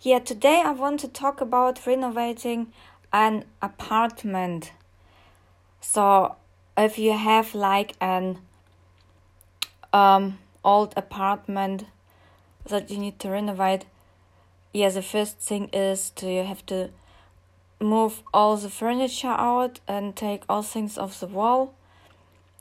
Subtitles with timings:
[0.00, 2.72] Yeah, today I want to talk about renovating
[3.12, 4.72] an apartment.
[5.80, 6.36] So,
[6.76, 8.38] if you have like an
[9.92, 11.86] um old apartment
[12.66, 13.86] that you need to renovate,
[14.72, 16.90] yeah, the first thing is to you have to
[17.80, 21.74] move all the furniture out and take all things off the wall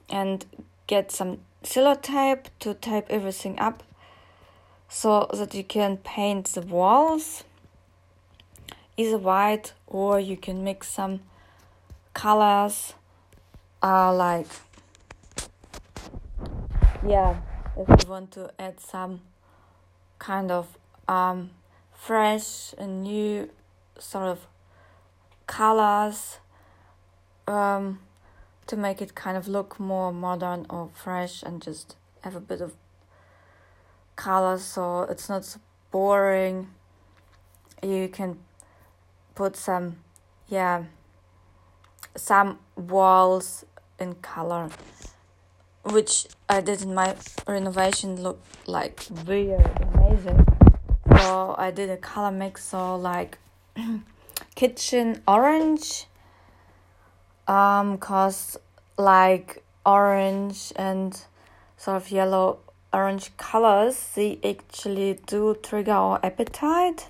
[0.10, 0.46] and
[0.88, 3.84] get some sellotape to tape everything up
[4.88, 7.44] so that you can paint the walls.
[8.98, 11.20] Either white or you can mix some
[12.14, 12.94] colors
[13.84, 14.48] uh, like
[17.06, 17.36] yeah
[17.78, 19.20] if you want to add some
[20.18, 20.78] kind of
[21.10, 21.52] um,
[21.92, 23.50] fresh and new
[24.00, 24.48] sort of
[25.46, 26.38] colors
[27.48, 28.00] um,
[28.66, 32.62] to make it kind of look more modern or fresh and just have a bit
[32.62, 32.74] of
[34.16, 35.60] color so it's not so
[35.92, 36.70] boring.
[37.84, 38.40] You can
[39.36, 39.98] put some
[40.48, 40.84] yeah
[42.16, 43.66] some walls
[44.00, 44.70] in color
[45.84, 47.16] which I did in my
[47.48, 49.62] renovation look like weird
[49.94, 50.46] amazing.
[51.18, 53.38] So I did a color mix so like
[54.56, 56.08] kitchen orange
[57.48, 58.58] um cause
[58.98, 61.22] like orange and
[61.78, 62.60] sort of yellow
[62.96, 67.10] orange colors they actually do trigger our appetite.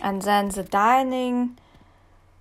[0.00, 1.58] And then the dining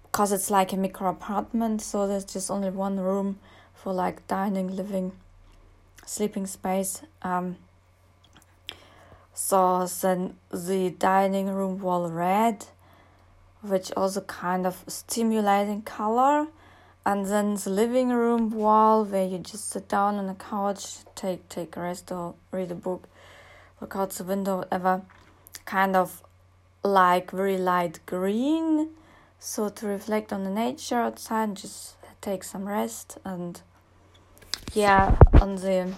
[0.03, 3.39] because it's like a micro apartment so there's just only one room
[3.73, 5.11] for like dining living
[6.05, 7.57] sleeping space um
[9.33, 12.65] so then the dining room wall red
[13.61, 16.47] which also kind of stimulating color
[17.05, 21.47] and then the living room wall where you just sit down on a couch take
[21.49, 23.07] take a rest or read a book
[23.83, 25.01] look out the window whatever.
[25.65, 26.23] Kind of
[26.83, 28.89] like very light green.
[29.39, 33.61] So to reflect on the nature outside just take some rest and
[34.73, 35.94] yeah on the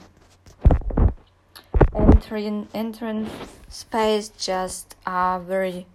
[1.94, 3.30] entering entrance
[3.70, 5.86] space just a very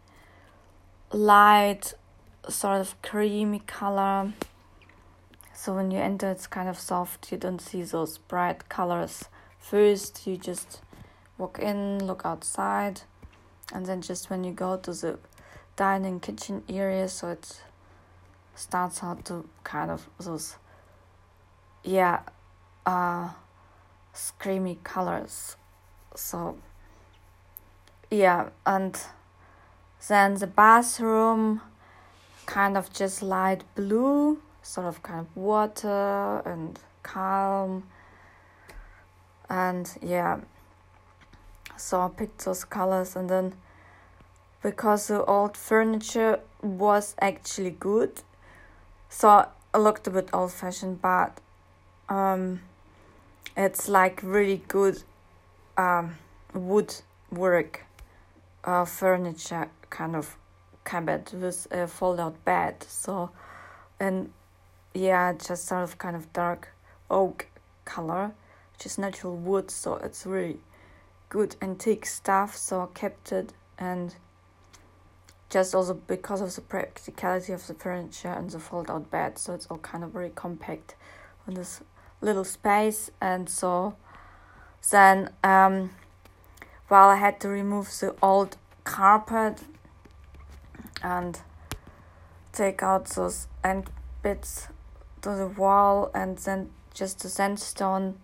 [1.12, 1.94] light
[2.48, 4.32] sort of creamy color
[5.60, 7.30] so when you enter it's kind of soft.
[7.30, 9.26] You don't see those bright colors.
[9.58, 10.80] First you just
[11.36, 13.02] walk in look outside
[13.70, 15.18] and then just when you go to the
[15.76, 17.60] dining kitchen area so it
[18.54, 20.56] starts out to kind of those
[21.84, 22.20] yeah
[22.86, 23.28] uh
[24.14, 25.56] screamy colors.
[26.14, 26.56] So
[28.10, 28.98] yeah and
[30.08, 31.60] then the bathroom
[32.46, 37.84] kind of just light blue sort of kind of water and calm.
[39.48, 40.40] And yeah
[41.76, 43.16] so I picked those colors.
[43.16, 43.54] And then
[44.62, 48.22] because the old furniture was actually good
[49.08, 51.40] so I looked a bit old fashioned but
[52.08, 52.60] um
[53.56, 55.02] it's like really good
[55.78, 56.16] um
[56.52, 56.94] wood
[57.30, 57.86] work
[58.64, 60.36] uh furniture kind of
[60.84, 62.82] cupboard with a fold out bed.
[62.82, 63.30] So
[63.98, 64.32] and
[64.94, 66.68] yeah just sort of kind of dark
[67.10, 67.46] oak
[67.84, 68.32] color
[68.72, 70.58] which is natural wood so it's really
[71.30, 73.52] good antique stuff so I kept it.
[73.78, 74.14] And
[75.48, 79.54] just also because of the practicality of the furniture and the fold out bed so
[79.54, 80.96] it's all kind of very compact
[81.48, 81.80] on this
[82.20, 83.10] little space.
[83.20, 83.96] And so
[84.90, 85.90] then um
[86.90, 89.60] well I had to remove the old carpet
[91.02, 91.40] and
[92.52, 93.88] take out those end
[94.22, 94.66] bits
[95.22, 98.16] to the wall and then just the sandstone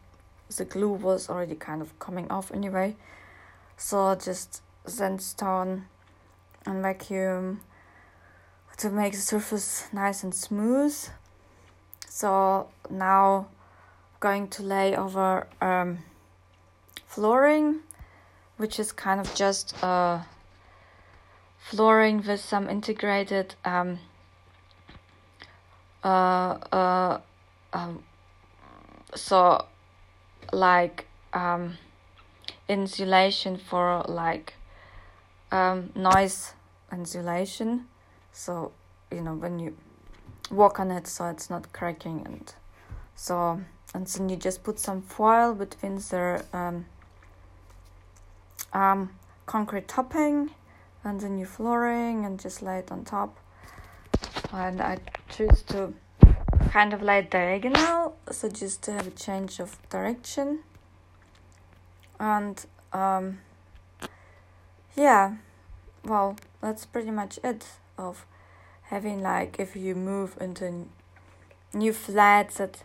[0.57, 2.95] the glue was already kind of coming off anyway.
[3.77, 5.87] So just sandstone
[6.65, 7.63] and vacuum
[8.77, 10.97] to make the surface nice and smooth.
[12.09, 13.49] So now
[14.21, 15.99] going to lay over um,
[17.07, 17.81] flooring
[18.57, 20.21] which is kind of just uh,
[21.59, 23.99] flooring with some integrated um,
[26.07, 27.19] uh, uh,
[27.73, 28.05] um,
[29.17, 29.65] so
[30.53, 31.77] like um,
[32.69, 34.55] insulation for like
[35.51, 36.53] um, noise
[36.93, 37.87] insulation.
[38.33, 38.71] So
[39.11, 39.77] you know when you
[40.51, 42.55] walk on it so it's not cracking and
[43.17, 43.61] so
[43.93, 46.87] and then you just put some foil between the um,
[48.73, 49.11] um,
[49.47, 50.51] concrete topping
[51.03, 53.37] and then you flooring and just lay it on top
[54.57, 54.99] and I
[55.29, 55.93] choose to
[56.71, 60.61] kind of lay diagonal so just to have a change of direction.
[62.19, 63.39] And um,
[64.97, 65.37] yeah
[66.05, 67.67] well that's pretty much it
[67.99, 68.25] of
[68.85, 70.87] having like if you move into
[71.75, 72.83] new flats that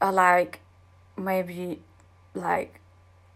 [0.00, 0.60] are like
[1.16, 1.80] maybe
[2.34, 2.80] like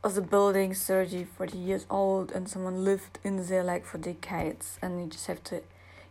[0.05, 4.79] as a building 30 40 years old and someone lived in there like for decades
[4.81, 5.63] and you just have to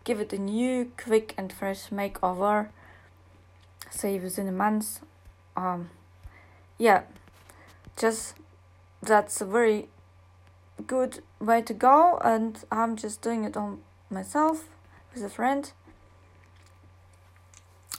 [0.04, 2.70] give it a new quick and fresh makeover.
[3.90, 5.02] Say within a month.
[5.56, 5.90] Um
[6.78, 7.04] yeah.
[7.98, 8.36] Just
[9.02, 9.88] that's a very
[10.88, 14.70] good way to go and i'm just doing it on myself
[15.14, 15.72] with a friend.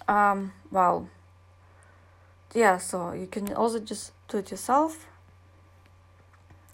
[0.09, 1.09] Um well
[2.55, 5.07] yeah so you can also just do it yourself.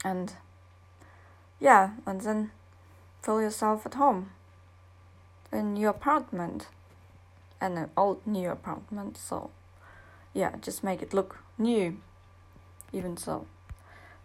[0.05, 0.33] And
[1.59, 2.51] yeah and then
[3.23, 4.31] feel yourself at home
[5.53, 6.69] in new apartment
[7.61, 9.51] and an old new apartment so
[10.35, 11.97] yeah just make it look new
[12.93, 13.47] even so.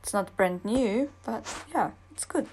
[0.02, 2.48] It's not brand new but yeah it's good